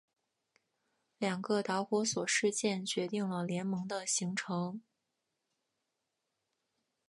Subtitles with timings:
[1.19, 4.81] 两个导火索事件决定了联盟的形成。